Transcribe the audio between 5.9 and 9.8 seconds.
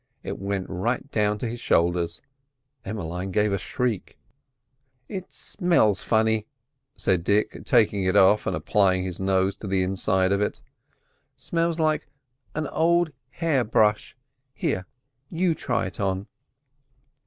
funny," said Dick, taking it off and applying his nose to